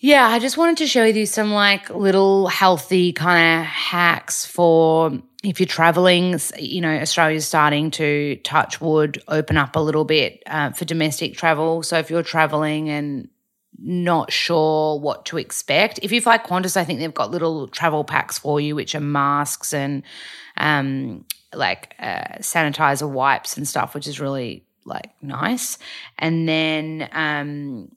yeah, 0.00 0.26
I 0.26 0.40
just 0.40 0.56
wanted 0.56 0.78
to 0.78 0.88
show 0.88 1.04
you 1.04 1.24
some 1.24 1.52
like 1.52 1.88
little 1.90 2.48
healthy 2.48 3.12
kind 3.12 3.60
of 3.60 3.66
hacks 3.66 4.44
for 4.44 5.12
if 5.44 5.60
you're 5.60 5.68
traveling. 5.68 6.36
You 6.58 6.80
know, 6.80 6.92
Australia's 6.92 7.46
starting 7.46 7.92
to 7.92 8.40
touch 8.42 8.80
wood, 8.80 9.22
open 9.28 9.56
up 9.56 9.76
a 9.76 9.78
little 9.78 10.04
bit 10.04 10.42
uh, 10.46 10.70
for 10.72 10.84
domestic 10.84 11.36
travel. 11.36 11.84
So, 11.84 11.96
if 11.96 12.10
you're 12.10 12.24
traveling 12.24 12.88
and 12.88 13.28
not 13.78 14.32
sure 14.32 14.98
what 14.98 15.26
to 15.26 15.38
expect, 15.38 16.00
if 16.02 16.10
you 16.10 16.20
fly 16.20 16.38
Qantas, 16.38 16.76
I 16.76 16.82
think 16.82 16.98
they've 16.98 17.14
got 17.14 17.30
little 17.30 17.68
travel 17.68 18.02
packs 18.02 18.36
for 18.36 18.60
you, 18.60 18.74
which 18.74 18.96
are 18.96 19.00
masks 19.00 19.72
and 19.72 20.02
um, 20.56 21.24
like 21.54 21.94
uh, 22.00 22.38
sanitizer 22.40 23.08
wipes 23.08 23.56
and 23.56 23.68
stuff, 23.68 23.94
which 23.94 24.08
is 24.08 24.18
really 24.18 24.64
like 24.88 25.10
nice. 25.22 25.78
And 26.18 26.48
then, 26.48 27.08
um, 27.12 27.92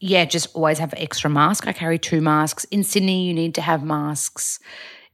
yeah, 0.00 0.24
just 0.24 0.54
always 0.54 0.78
have 0.78 0.94
extra 0.96 1.30
mask. 1.30 1.66
I 1.66 1.72
carry 1.72 1.98
two 1.98 2.20
masks. 2.20 2.64
In 2.64 2.82
Sydney, 2.82 3.26
you 3.26 3.34
need 3.34 3.54
to 3.56 3.62
have 3.62 3.82
masks 3.82 4.58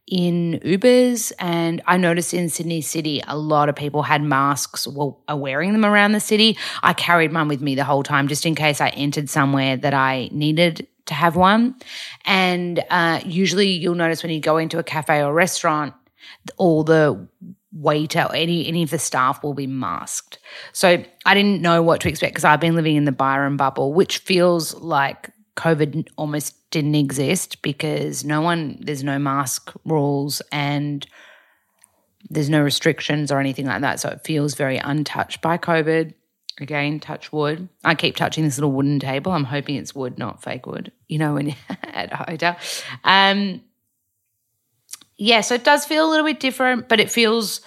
in 0.06 0.60
Ubers. 0.64 1.32
And 1.38 1.82
I 1.86 1.96
noticed 1.96 2.32
in 2.32 2.48
Sydney 2.48 2.80
City, 2.80 3.22
a 3.26 3.36
lot 3.36 3.68
of 3.68 3.75
people 3.75 4.02
had 4.02 4.22
masks, 4.22 4.86
well, 4.86 5.22
are 5.28 5.36
wearing 5.36 5.72
them 5.72 5.84
around 5.84 6.12
the 6.12 6.20
city. 6.20 6.56
I 6.82 6.92
carried 6.92 7.32
mine 7.32 7.48
with 7.48 7.60
me 7.60 7.75
the 7.75 7.84
whole 7.84 8.02
time 8.02 8.28
just 8.28 8.46
in 8.46 8.54
case 8.54 8.80
I 8.80 8.88
entered 8.90 9.28
somewhere 9.28 9.76
that 9.76 9.94
I 9.94 10.28
needed 10.32 10.86
to 11.06 11.14
have 11.14 11.36
one. 11.36 11.75
And 12.25 12.84
uh, 12.90 13.20
usually 13.25 13.70
you'll 13.70 13.94
notice 13.94 14.22
when 14.22 14.32
you 14.32 14.40
go 14.40 14.56
into 14.58 14.78
a 14.78 14.84
cafe 14.84 15.22
or 15.22 15.32
restaurant, 15.32 15.94
all 16.56 16.84
the 16.84 17.28
waiter, 17.80 18.26
any 18.33 18.66
any 18.66 18.83
of 18.83 18.90
the 18.90 18.99
staff 18.99 19.42
will 19.42 19.54
be 19.54 19.66
masked. 19.66 20.38
So 20.73 21.02
I 21.25 21.35
didn't 21.35 21.62
know 21.62 21.83
what 21.83 22.00
to 22.02 22.09
expect 22.09 22.35
because 22.35 22.45
I've 22.45 22.61
been 22.61 22.75
living 22.75 22.97
in 22.97 23.04
the 23.04 23.12
Byron 23.12 23.56
bubble, 23.56 23.92
which 23.92 24.18
feels 24.18 24.75
like 24.75 25.30
COVID 25.56 26.09
almost 26.16 26.71
didn't 26.71 26.95
exist 26.95 27.62
because 27.62 28.25
no 28.25 28.40
one 28.40 28.78
there's 28.80 29.04
no 29.04 29.18
mask 29.18 29.73
rules 29.85 30.42
and 30.52 31.06
there's 32.28 32.50
no 32.50 32.61
restrictions 32.61 33.30
or 33.30 33.40
anything 33.40 33.66
like 33.66 33.83
that. 33.83 34.00
So 34.00 34.09
it 34.09 34.25
feels 34.25 34.54
very 34.54 34.78
untouched 34.78 35.40
by 35.40 35.59
COVID. 35.59 36.14
Again, 36.59 37.00
touch 37.00 37.33
wood. 37.33 37.68
I 37.85 37.95
keep 37.95 38.16
touching 38.16 38.45
this 38.45 38.56
little 38.56 38.73
wooden 38.73 38.99
table. 38.99 39.33
I'm 39.33 39.45
hoping 39.45 39.76
it's 39.76 39.95
wood, 39.95 40.18
not 40.18 40.42
fake 40.42 40.66
wood. 40.66 40.90
You 41.06 41.18
know, 41.18 41.35
when 41.35 41.54
at 41.83 42.12
a 42.12 42.16
hotel. 42.16 42.56
Um, 43.04 43.61
yeah, 45.18 45.40
so 45.40 45.54
it 45.54 45.64
does 45.64 45.85
feel 45.85 46.08
a 46.08 46.11
little 46.11 46.26
bit 46.26 46.40
different, 46.40 46.88
but 46.88 47.00
it 47.00 47.11
feels 47.11 47.61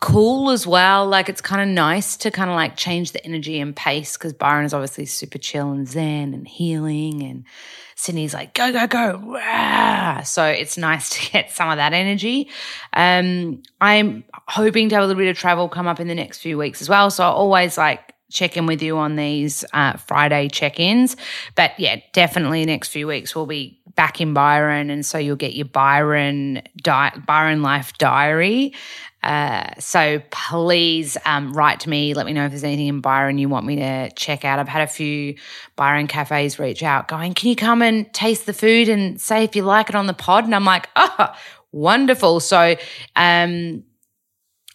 cool 0.00 0.50
as 0.50 0.66
well. 0.66 1.06
Like 1.06 1.28
it's 1.28 1.40
kind 1.40 1.62
of 1.62 1.68
nice 1.68 2.16
to 2.18 2.30
kind 2.30 2.50
of 2.50 2.56
like 2.56 2.76
change 2.76 3.12
the 3.12 3.24
energy 3.24 3.60
and 3.60 3.74
pace 3.74 4.16
because 4.16 4.32
Byron 4.32 4.64
is 4.66 4.74
obviously 4.74 5.06
super 5.06 5.38
chill 5.38 5.70
and 5.70 5.88
zen 5.88 6.34
and 6.34 6.46
healing, 6.46 7.22
and 7.22 7.44
Sydney's 7.96 8.34
like 8.34 8.52
go 8.52 8.72
go 8.72 8.86
go. 8.86 9.22
Rah! 9.24 10.22
So 10.22 10.44
it's 10.44 10.76
nice 10.76 11.08
to 11.18 11.30
get 11.30 11.50
some 11.50 11.70
of 11.70 11.76
that 11.76 11.94
energy. 11.94 12.50
Um, 12.92 13.62
I'm 13.80 14.24
hoping 14.48 14.90
to 14.90 14.96
have 14.96 15.04
a 15.04 15.06
little 15.06 15.20
bit 15.20 15.30
of 15.30 15.38
travel 15.38 15.68
come 15.68 15.86
up 15.86 16.00
in 16.00 16.08
the 16.08 16.14
next 16.14 16.38
few 16.38 16.58
weeks 16.58 16.82
as 16.82 16.88
well. 16.88 17.10
So 17.10 17.24
I 17.24 17.28
always 17.28 17.78
like 17.78 18.12
check 18.32 18.56
in 18.56 18.66
with 18.66 18.82
you 18.82 18.96
on 18.98 19.16
these 19.16 19.64
uh, 19.72 19.96
Friday 19.96 20.48
check 20.48 20.80
ins. 20.80 21.16
But 21.54 21.78
yeah, 21.78 22.00
definitely 22.12 22.64
next 22.64 22.88
few 22.88 23.06
weeks 23.06 23.34
we'll 23.36 23.46
be 23.46 23.80
back 23.94 24.20
in 24.20 24.34
Byron, 24.34 24.90
and 24.90 25.04
so 25.04 25.18
you'll 25.18 25.36
get 25.36 25.54
your 25.54 25.66
Byron 25.66 26.62
di- 26.76 27.22
Byron 27.26 27.62
Life 27.62 27.92
Diary. 27.98 28.74
Uh, 29.22 29.68
so 29.78 30.20
please 30.30 31.16
um, 31.24 31.52
write 31.52 31.80
to 31.80 31.88
me. 31.88 32.12
Let 32.14 32.26
me 32.26 32.32
know 32.32 32.44
if 32.46 32.50
there's 32.50 32.64
anything 32.64 32.88
in 32.88 33.00
Byron 33.00 33.38
you 33.38 33.48
want 33.48 33.66
me 33.66 33.76
to 33.76 34.10
check 34.16 34.44
out. 34.44 34.58
I've 34.58 34.68
had 34.68 34.82
a 34.82 34.90
few 34.90 35.36
Byron 35.76 36.08
cafes 36.08 36.58
reach 36.58 36.82
out, 36.82 37.06
going, 37.06 37.34
"Can 37.34 37.48
you 37.50 37.56
come 37.56 37.82
and 37.82 38.12
taste 38.12 38.46
the 38.46 38.52
food 38.52 38.88
and 38.88 39.20
say 39.20 39.44
if 39.44 39.54
you 39.54 39.62
like 39.62 39.88
it 39.88 39.94
on 39.94 40.06
the 40.06 40.14
pod?" 40.14 40.44
And 40.44 40.54
I'm 40.54 40.64
like, 40.64 40.88
"Oh, 40.96 41.34
wonderful!" 41.70 42.40
So 42.40 42.74
um, 43.14 43.84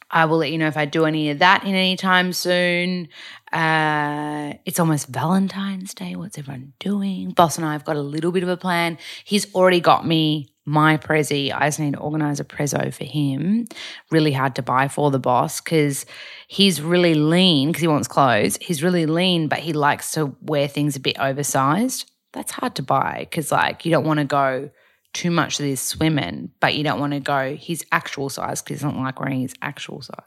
I 0.10 0.26
will 0.26 0.38
let 0.38 0.52
you 0.52 0.58
know 0.58 0.68
if 0.68 0.78
I 0.78 0.86
do 0.86 1.06
any 1.06 1.30
of 1.32 1.40
that 1.40 1.64
in 1.64 1.76
any 1.76 1.98
time 1.98 2.32
soon. 2.32 3.10
Uh, 3.52 4.54
it's 4.66 4.80
almost 4.80 5.08
Valentine's 5.08 5.94
Day. 5.94 6.16
What's 6.16 6.38
everyone 6.38 6.74
doing? 6.80 7.32
Boss 7.32 7.58
and 7.58 7.66
I 7.66 7.74
have 7.74 7.86
got 7.86 7.96
a 7.96 8.02
little 8.02 8.32
bit 8.32 8.44
of 8.44 8.50
a 8.50 8.58
plan. 8.58 8.98
He's 9.24 9.54
already 9.56 9.80
got 9.80 10.06
me 10.06 10.50
my 10.68 10.98
Prezi. 10.98 11.54
I 11.54 11.68
just 11.68 11.80
need 11.80 11.94
to 11.94 12.00
organize 12.00 12.42
a 12.42 12.44
Prezzo 12.44 12.94
for 12.94 13.06
him. 13.06 13.68
Really 14.12 14.34
hard 14.34 14.56
to 14.56 14.62
buy 14.62 14.90
for 14.90 15.10
the 15.10 15.18
boss 15.18 15.62
because 15.62 16.06
he's 16.48 16.82
really 16.82 17.16
lean 17.16 17.70
because 17.70 17.82
he 17.82 17.88
wants 17.88 18.10
clothes. 18.10 18.58
He's 18.60 18.84
really 18.84 19.06
lean, 19.06 19.48
but 19.48 19.60
he 19.60 19.72
likes 19.72 20.12
to 20.12 20.36
wear 20.42 20.68
things 20.68 20.98
a 20.98 21.00
bit 21.00 21.18
oversized. 21.18 22.12
That's 22.34 22.52
hard 22.52 22.76
to 22.76 22.84
buy 22.84 23.20
because, 23.30 23.52
like, 23.52 23.86
you 23.86 23.92
don't 23.92 24.06
want 24.06 24.20
to 24.20 24.26
go 24.26 24.70
too 25.14 25.32
much 25.32 25.58
to 25.58 25.64
this 25.64 25.82
swimming, 25.82 26.52
but 26.60 26.76
you 26.76 26.84
don't 26.84 27.00
want 27.00 27.14
to 27.14 27.22
go 27.22 27.56
his 27.56 27.86
actual 27.94 28.30
size 28.30 28.62
because 28.62 28.82
he 28.82 28.86
doesn't 28.86 29.02
like 29.02 29.22
wearing 29.22 29.40
his 29.40 29.56
actual 29.62 30.02
size. 30.02 30.20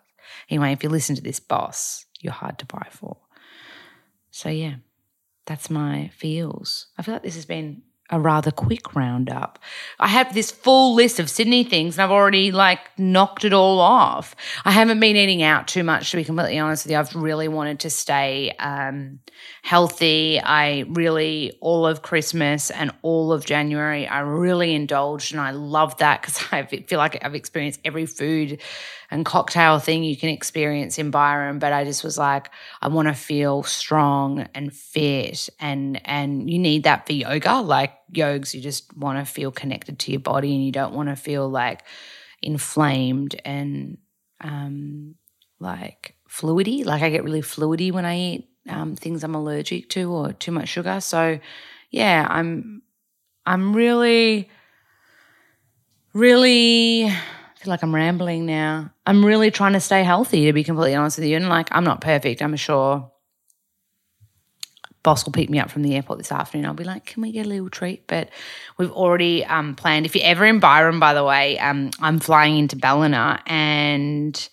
Anyway, 0.48 0.72
if 0.72 0.82
you 0.82 0.88
listen 0.88 1.14
to 1.16 1.22
this 1.22 1.38
boss, 1.38 2.06
you're 2.20 2.32
hard 2.32 2.58
to 2.58 2.66
buy 2.66 2.86
for. 2.90 3.16
So, 4.30 4.48
yeah, 4.48 4.76
that's 5.46 5.70
my 5.70 6.08
feels. 6.14 6.86
I 6.96 7.02
feel 7.02 7.14
like 7.14 7.22
this 7.22 7.34
has 7.34 7.46
been 7.46 7.82
a 8.10 8.20
rather 8.20 8.50
quick 8.50 8.94
roundup. 8.94 9.58
I 9.98 10.08
have 10.08 10.34
this 10.34 10.50
full 10.50 10.94
list 10.94 11.20
of 11.20 11.30
Sydney 11.30 11.64
things 11.64 11.96
and 11.96 12.02
I've 12.02 12.10
already 12.10 12.50
like 12.50 12.80
knocked 12.98 13.44
it 13.44 13.52
all 13.52 13.80
off. 13.80 14.34
I 14.64 14.72
haven't 14.72 15.00
been 15.00 15.16
eating 15.16 15.42
out 15.42 15.68
too 15.68 15.84
much 15.84 16.10
to 16.10 16.16
be 16.16 16.24
completely 16.24 16.58
honest 16.58 16.84
with 16.84 16.92
you. 16.92 16.98
I've 16.98 17.14
really 17.14 17.48
wanted 17.48 17.80
to 17.80 17.90
stay 17.90 18.52
um, 18.58 19.20
healthy. 19.62 20.40
I 20.40 20.84
really, 20.88 21.56
all 21.60 21.86
of 21.86 22.02
Christmas 22.02 22.70
and 22.70 22.90
all 23.02 23.32
of 23.32 23.44
January, 23.44 24.06
I 24.06 24.20
really 24.20 24.74
indulged 24.74 25.32
and 25.32 25.40
I 25.40 25.52
love 25.52 25.96
that 25.98 26.20
because 26.20 26.42
I 26.52 26.64
feel 26.64 26.98
like 26.98 27.24
I've 27.24 27.34
experienced 27.34 27.80
every 27.84 28.06
food 28.06 28.60
and 29.10 29.24
cocktail 29.24 29.78
thing 29.78 30.04
you 30.04 30.16
can 30.16 30.28
experience 30.28 30.98
in 30.98 31.10
Byron. 31.10 31.58
But 31.58 31.72
I 31.72 31.84
just 31.84 32.04
was 32.04 32.16
like, 32.16 32.50
I 32.80 32.88
want 32.88 33.08
to 33.08 33.14
feel 33.14 33.62
strong 33.64 34.48
and 34.54 34.72
fit, 34.72 35.48
and 35.58 36.00
and 36.06 36.48
you 36.48 36.58
need 36.58 36.84
that 36.84 37.06
for 37.06 37.12
yoga. 37.12 37.60
Like 37.60 37.92
yogas, 38.12 38.54
you 38.54 38.60
just 38.60 38.96
want 38.96 39.18
to 39.18 39.30
feel 39.30 39.50
connected 39.50 39.98
to 40.00 40.10
your 40.10 40.20
body, 40.20 40.54
and 40.54 40.64
you 40.64 40.72
don't 40.72 40.94
want 40.94 41.08
to 41.08 41.16
feel 41.16 41.48
like 41.48 41.82
inflamed 42.42 43.40
and 43.44 43.98
um, 44.40 45.14
like 45.58 46.14
fluidy. 46.28 46.84
Like 46.84 47.02
I 47.02 47.10
get 47.10 47.24
really 47.24 47.42
fluidy 47.42 47.92
when 47.92 48.04
I 48.04 48.18
eat 48.18 48.48
um, 48.68 48.96
things 48.96 49.24
I'm 49.24 49.34
allergic 49.34 49.88
to 49.90 50.10
or 50.12 50.32
too 50.32 50.52
much 50.52 50.68
sugar. 50.68 51.00
So 51.00 51.38
yeah, 51.90 52.26
I'm 52.28 52.82
I'm 53.46 53.74
really 53.74 54.48
really 56.12 57.08
feel 57.60 57.70
like 57.70 57.82
I'm 57.82 57.94
rambling 57.94 58.46
now. 58.46 58.90
I'm 59.06 59.24
really 59.24 59.50
trying 59.50 59.74
to 59.74 59.80
stay 59.80 60.02
healthy, 60.02 60.46
to 60.46 60.52
be 60.52 60.64
completely 60.64 60.94
honest 60.94 61.18
with 61.18 61.28
you. 61.28 61.36
And 61.36 61.48
like, 61.48 61.68
I'm 61.72 61.84
not 61.84 62.00
perfect, 62.00 62.42
I'm 62.42 62.56
sure. 62.56 63.10
Boss 65.02 65.24
will 65.24 65.32
pick 65.32 65.48
me 65.48 65.58
up 65.58 65.70
from 65.70 65.82
the 65.82 65.96
airport 65.96 66.18
this 66.18 66.32
afternoon. 66.32 66.66
I'll 66.66 66.74
be 66.74 66.84
like, 66.84 67.06
"Can 67.06 67.22
we 67.22 67.32
get 67.32 67.46
a 67.46 67.48
little 67.48 67.70
treat?" 67.70 68.06
But 68.06 68.28
we've 68.76 68.92
already 68.92 69.44
um, 69.44 69.74
planned. 69.74 70.06
If 70.06 70.14
you're 70.14 70.26
ever 70.26 70.44
in 70.44 70.60
Byron, 70.60 71.00
by 71.00 71.14
the 71.14 71.24
way, 71.24 71.58
um, 71.58 71.90
I'm 72.00 72.18
flying 72.18 72.58
into 72.58 72.76
Ballina, 72.76 73.42
and 73.46 74.48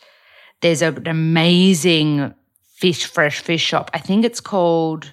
there's 0.61 0.81
an 0.81 1.07
amazing 1.07 2.33
fish, 2.75 3.05
fresh 3.05 3.39
fish 3.39 3.61
shop. 3.61 3.91
I 3.93 3.99
think 3.99 4.23
it's 4.23 4.39
called 4.39 5.11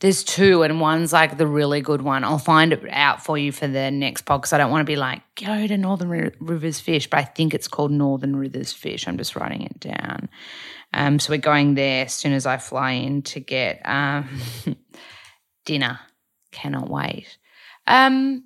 there's 0.00 0.24
two, 0.24 0.62
and 0.62 0.80
one's 0.80 1.12
like 1.12 1.38
the 1.38 1.46
really 1.46 1.80
good 1.80 2.02
one. 2.02 2.22
I'll 2.22 2.38
find 2.38 2.72
it 2.72 2.84
out 2.90 3.24
for 3.24 3.38
you 3.38 3.50
for 3.50 3.66
the 3.66 3.90
next 3.90 4.22
pod 4.22 4.42
because 4.42 4.52
I 4.52 4.58
don't 4.58 4.70
want 4.70 4.82
to 4.82 4.90
be 4.90 4.96
like, 4.96 5.22
go 5.36 5.66
to 5.66 5.76
Northern 5.78 6.32
Rivers 6.38 6.80
Fish, 6.80 7.08
but 7.08 7.18
I 7.18 7.24
think 7.24 7.54
it's 7.54 7.66
called 7.66 7.90
Northern 7.90 8.36
Rivers 8.36 8.72
Fish. 8.72 9.08
I'm 9.08 9.16
just 9.16 9.34
writing 9.34 9.62
it 9.62 9.80
down. 9.80 10.28
Um, 10.96 11.18
so 11.18 11.30
we're 11.30 11.36
going 11.36 11.74
there 11.74 12.06
as 12.06 12.14
soon 12.14 12.32
as 12.32 12.46
I 12.46 12.56
fly 12.56 12.92
in 12.92 13.20
to 13.22 13.40
get 13.40 13.82
um, 13.84 14.40
dinner. 15.66 16.00
Cannot 16.52 16.88
wait. 16.88 17.36
Um, 17.86 18.44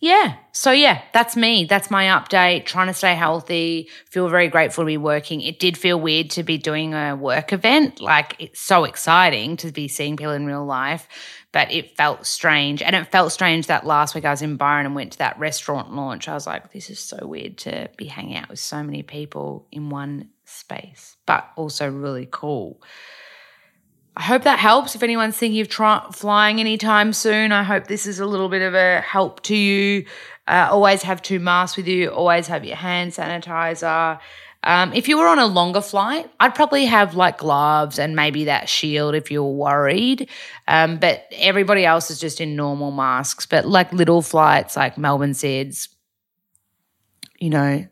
yeah. 0.00 0.34
So, 0.50 0.72
yeah, 0.72 1.00
that's 1.12 1.36
me. 1.36 1.64
That's 1.66 1.88
my 1.88 2.06
update. 2.06 2.66
Trying 2.66 2.88
to 2.88 2.94
stay 2.94 3.14
healthy. 3.14 3.88
Feel 4.10 4.28
very 4.28 4.48
grateful 4.48 4.82
to 4.82 4.86
be 4.86 4.96
working. 4.96 5.40
It 5.40 5.60
did 5.60 5.78
feel 5.78 6.00
weird 6.00 6.30
to 6.30 6.42
be 6.42 6.58
doing 6.58 6.94
a 6.94 7.14
work 7.14 7.52
event. 7.52 8.00
Like, 8.00 8.34
it's 8.40 8.60
so 8.60 8.82
exciting 8.82 9.56
to 9.58 9.70
be 9.70 9.86
seeing 9.86 10.16
people 10.16 10.32
in 10.32 10.44
real 10.44 10.64
life, 10.64 11.06
but 11.52 11.70
it 11.70 11.96
felt 11.96 12.26
strange. 12.26 12.82
And 12.82 12.96
it 12.96 13.12
felt 13.12 13.30
strange 13.30 13.68
that 13.68 13.86
last 13.86 14.16
week 14.16 14.24
I 14.24 14.32
was 14.32 14.42
in 14.42 14.56
Byron 14.56 14.86
and 14.86 14.96
went 14.96 15.12
to 15.12 15.18
that 15.18 15.38
restaurant 15.38 15.94
launch. 15.94 16.28
I 16.28 16.34
was 16.34 16.48
like, 16.48 16.72
this 16.72 16.90
is 16.90 16.98
so 16.98 17.24
weird 17.24 17.58
to 17.58 17.88
be 17.96 18.06
hanging 18.06 18.36
out 18.36 18.48
with 18.48 18.58
so 18.58 18.82
many 18.82 19.04
people 19.04 19.68
in 19.70 19.90
one 19.90 20.30
space, 20.52 21.16
but 21.26 21.48
also 21.56 21.90
really 21.90 22.28
cool. 22.30 22.82
I 24.16 24.22
hope 24.22 24.42
that 24.42 24.58
helps. 24.58 24.94
If 24.94 25.02
anyone's 25.02 25.36
thinking 25.36 25.60
of 25.60 25.68
try- 25.68 26.06
flying 26.12 26.60
anytime 26.60 27.12
soon, 27.12 27.50
I 27.50 27.62
hope 27.62 27.86
this 27.86 28.06
is 28.06 28.20
a 28.20 28.26
little 28.26 28.50
bit 28.50 28.60
of 28.60 28.74
a 28.74 29.00
help 29.00 29.42
to 29.44 29.56
you. 29.56 30.04
Uh, 30.46 30.68
always 30.70 31.02
have 31.02 31.22
two 31.22 31.40
masks 31.40 31.76
with 31.76 31.88
you. 31.88 32.10
Always 32.10 32.46
have 32.48 32.64
your 32.64 32.76
hand 32.76 33.12
sanitizer. 33.12 34.20
Um, 34.64 34.92
if 34.92 35.08
you 35.08 35.18
were 35.18 35.26
on 35.26 35.38
a 35.38 35.46
longer 35.46 35.80
flight, 35.80 36.30
I'd 36.38 36.54
probably 36.54 36.84
have 36.84 37.16
like 37.16 37.38
gloves 37.38 37.98
and 37.98 38.14
maybe 38.14 38.44
that 38.44 38.68
shield 38.68 39.14
if 39.14 39.30
you're 39.30 39.42
worried. 39.42 40.28
Um, 40.68 40.98
but 40.98 41.24
everybody 41.32 41.84
else 41.84 42.10
is 42.10 42.20
just 42.20 42.40
in 42.40 42.54
normal 42.54 42.90
masks. 42.90 43.46
But 43.46 43.66
like 43.66 43.92
little 43.92 44.22
flights, 44.22 44.76
like 44.76 44.98
Melbourne 44.98 45.32
SIDS, 45.32 45.88
you 47.40 47.50
know, 47.50 47.86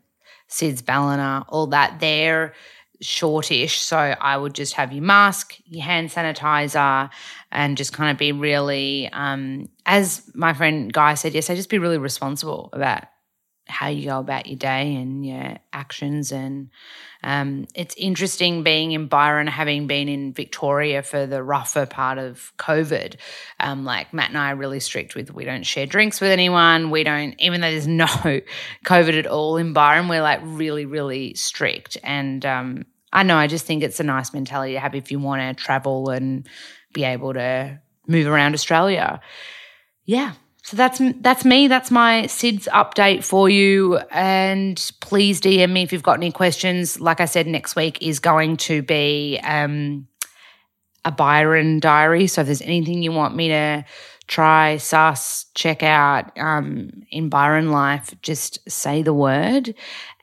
SIDS 0.51 0.85
Ballina, 0.85 1.45
all 1.49 1.67
that, 1.67 1.99
they're 1.99 2.53
shortish. 3.01 3.79
So 3.79 3.97
I 3.97 4.37
would 4.37 4.53
just 4.53 4.73
have 4.73 4.93
your 4.93 5.03
mask, 5.03 5.55
your 5.65 5.83
hand 5.83 6.09
sanitizer, 6.09 7.09
and 7.51 7.77
just 7.77 7.93
kind 7.93 8.11
of 8.11 8.17
be 8.17 8.31
really, 8.31 9.09
um, 9.11 9.69
as 9.85 10.29
my 10.35 10.53
friend 10.53 10.91
Guy 10.93 11.15
said 11.15 11.33
yesterday, 11.33 11.57
just 11.57 11.69
be 11.69 11.79
really 11.79 11.97
responsible 11.97 12.69
about 12.73 13.03
how 13.71 13.87
you 13.87 14.05
go 14.05 14.19
about 14.19 14.47
your 14.47 14.57
day 14.57 14.95
and 14.95 15.25
your 15.25 15.57
actions. 15.73 16.31
And 16.31 16.69
um, 17.23 17.65
it's 17.73 17.95
interesting 17.97 18.63
being 18.63 18.91
in 18.91 19.07
Byron, 19.07 19.47
having 19.47 19.87
been 19.87 20.09
in 20.09 20.33
Victoria 20.33 21.01
for 21.01 21.25
the 21.25 21.41
rougher 21.41 21.85
part 21.85 22.17
of 22.17 22.51
COVID. 22.57 23.15
Um, 23.59 23.85
like 23.85 24.13
Matt 24.13 24.29
and 24.29 24.37
I 24.37 24.51
are 24.51 24.55
really 24.55 24.79
strict 24.79 25.15
with 25.15 25.33
we 25.33 25.45
don't 25.45 25.63
share 25.63 25.85
drinks 25.85 26.21
with 26.21 26.31
anyone. 26.31 26.91
We 26.91 27.03
don't, 27.03 27.33
even 27.39 27.61
though 27.61 27.71
there's 27.71 27.87
no 28.01 28.07
COVID 28.85 29.17
at 29.17 29.27
all 29.27 29.57
in 29.57 29.73
Byron, 29.73 30.07
we're 30.07 30.21
like 30.21 30.41
really, 30.43 30.85
really 30.85 31.33
strict. 31.35 31.97
And 32.03 32.45
um, 32.45 32.85
I 33.13 33.23
know, 33.23 33.37
I 33.37 33.47
just 33.47 33.65
think 33.65 33.83
it's 33.83 33.99
a 33.99 34.03
nice 34.03 34.33
mentality 34.33 34.73
to 34.73 34.79
have 34.79 34.95
if 34.95 35.11
you 35.11 35.19
want 35.19 35.57
to 35.57 35.63
travel 35.63 36.09
and 36.09 36.47
be 36.93 37.03
able 37.03 37.33
to 37.33 37.79
move 38.07 38.27
around 38.27 38.53
Australia. 38.53 39.21
Yeah. 40.05 40.33
So 40.63 40.77
that's 40.77 41.01
that's 41.21 41.43
me. 41.43 41.67
That's 41.67 41.89
my 41.89 42.23
SIDS 42.23 42.67
update 42.67 43.23
for 43.23 43.49
you. 43.49 43.97
And 44.11 44.91
please 45.01 45.41
DM 45.41 45.71
me 45.71 45.83
if 45.83 45.91
you've 45.91 46.03
got 46.03 46.17
any 46.17 46.31
questions. 46.31 46.99
Like 46.99 47.19
I 47.19 47.25
said, 47.25 47.47
next 47.47 47.75
week 47.75 48.01
is 48.01 48.19
going 48.19 48.57
to 48.57 48.81
be 48.83 49.39
um, 49.43 50.07
a 51.03 51.11
Byron 51.11 51.79
diary. 51.79 52.27
So 52.27 52.41
if 52.41 52.47
there's 52.47 52.61
anything 52.61 53.01
you 53.01 53.11
want 53.11 53.35
me 53.35 53.47
to 53.49 53.85
try, 54.27 54.77
suss, 54.77 55.47
check 55.55 55.83
out 55.83 56.37
um, 56.37 57.03
in 57.09 57.29
Byron 57.29 57.71
life, 57.71 58.13
just 58.21 58.59
say 58.69 59.01
the 59.01 59.13
word. 59.13 59.73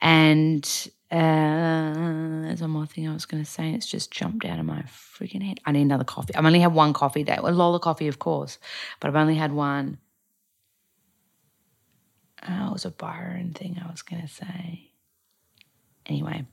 And 0.01 0.65
uh, 1.11 2.43
there's 2.43 2.61
one 2.61 2.71
more 2.71 2.85
thing 2.85 3.09
I 3.09 3.13
was 3.13 3.25
going 3.25 3.43
to 3.43 3.49
say. 3.49 3.73
It's 3.73 3.85
just 3.85 4.09
jumped 4.09 4.45
out 4.45 4.59
of 4.59 4.65
my 4.65 4.83
freaking 4.83 5.43
head. 5.43 5.59
I 5.65 5.73
need 5.73 5.81
another 5.81 6.03
coffee. 6.03 6.33
I've 6.33 6.45
only 6.45 6.59
had 6.59 6.73
one 6.73 6.93
coffee 6.93 7.23
day. 7.23 7.37
Well, 7.41 7.53
Lola 7.53 7.79
coffee, 7.79 8.07
of 8.07 8.19
course, 8.19 8.57
but 8.99 9.09
I've 9.09 9.15
only 9.15 9.35
had 9.35 9.51
one. 9.51 9.97
Oh, 12.47 12.69
it 12.69 12.73
was 12.73 12.85
a 12.85 12.91
Byron 12.91 13.53
thing 13.53 13.81
I 13.83 13.89
was 13.91 14.01
going 14.01 14.21
to 14.21 14.27
say. 14.27 14.91
Anyway, 16.05 16.45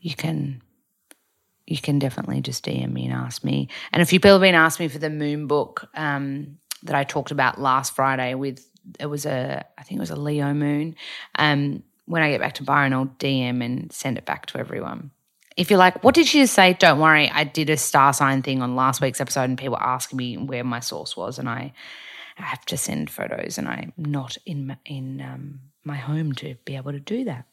you 0.00 0.14
can 0.14 0.62
you 1.66 1.78
can 1.78 1.98
definitely 1.98 2.42
just 2.42 2.64
DM 2.64 2.92
me 2.92 3.06
and 3.06 3.14
ask 3.14 3.42
me. 3.42 3.68
And 3.92 4.02
a 4.02 4.06
few 4.06 4.20
people 4.20 4.32
have 4.32 4.40
been 4.42 4.54
asking 4.54 4.84
me 4.84 4.88
for 4.88 4.98
the 4.98 5.08
moon 5.08 5.46
book 5.46 5.88
um, 5.94 6.58
that 6.82 6.94
I 6.94 7.04
talked 7.04 7.30
about 7.30 7.58
last 7.58 7.96
Friday 7.96 8.34
with 8.34 8.68
it 9.00 9.06
was 9.06 9.24
a 9.24 9.64
I 9.78 9.82
think 9.82 9.98
it 9.98 10.02
was 10.02 10.10
a 10.10 10.16
Leo 10.16 10.52
moon. 10.52 10.94
Um, 11.36 11.82
when 12.06 12.22
I 12.22 12.30
get 12.30 12.40
back 12.40 12.54
to 12.54 12.62
Byron, 12.62 12.92
I'll 12.92 13.06
DM 13.06 13.64
and 13.64 13.90
send 13.90 14.18
it 14.18 14.26
back 14.26 14.46
to 14.46 14.58
everyone. 14.58 15.10
If 15.56 15.70
you're 15.70 15.78
like, 15.78 16.02
what 16.04 16.14
did 16.14 16.26
she 16.26 16.40
just 16.40 16.52
say? 16.52 16.74
Don't 16.74 16.98
worry, 16.98 17.30
I 17.30 17.44
did 17.44 17.70
a 17.70 17.76
star 17.76 18.12
sign 18.12 18.42
thing 18.42 18.60
on 18.60 18.76
last 18.76 19.00
week's 19.00 19.20
episode, 19.20 19.44
and 19.44 19.56
people 19.56 19.78
asking 19.78 20.18
me 20.18 20.36
where 20.36 20.64
my 20.64 20.80
source 20.80 21.16
was, 21.16 21.38
and 21.38 21.48
I 21.48 21.72
I 22.38 22.42
have 22.42 22.64
to 22.66 22.76
send 22.76 23.10
photos, 23.10 23.58
and 23.58 23.68
I'm 23.68 23.92
not 23.96 24.36
in 24.44 24.76
in 24.84 25.20
um, 25.20 25.60
my 25.84 25.96
home 25.96 26.32
to 26.34 26.56
be 26.64 26.76
able 26.76 26.92
to 26.92 27.00
do 27.00 27.24
that. 27.24 27.46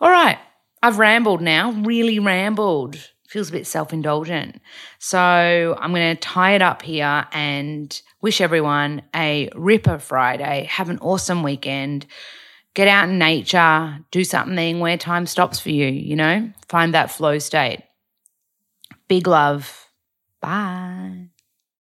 All 0.00 0.10
right, 0.10 0.38
I've 0.82 0.98
rambled 0.98 1.40
now, 1.40 1.72
really 1.72 2.18
rambled. 2.18 2.96
Feels 3.28 3.50
a 3.50 3.52
bit 3.52 3.66
self 3.66 3.92
indulgent. 3.92 4.60
So 4.98 5.76
I'm 5.78 5.92
going 5.92 6.16
to 6.16 6.20
tie 6.20 6.54
it 6.54 6.62
up 6.62 6.80
here 6.80 7.26
and 7.32 8.00
wish 8.22 8.40
everyone 8.40 9.02
a 9.14 9.50
Ripper 9.54 9.98
Friday. 9.98 10.66
Have 10.70 10.88
an 10.88 10.98
awesome 11.00 11.42
weekend. 11.42 12.06
Get 12.74 12.88
out 12.88 13.08
in 13.08 13.18
nature, 13.18 13.98
do 14.12 14.24
something 14.24 14.80
where 14.80 14.96
time 14.96 15.26
stops 15.26 15.58
for 15.58 15.70
you, 15.70 15.88
you 15.88 16.14
know, 16.14 16.50
find 16.68 16.94
that 16.94 17.10
flow 17.10 17.38
state. 17.38 17.82
Big 19.08 19.26
love. 19.26 19.88
Bye. 20.40 21.30